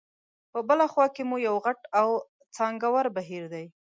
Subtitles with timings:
[0.51, 2.07] په بله خوا کې مو یو غټ او
[2.55, 3.65] څانګور بهیر دی.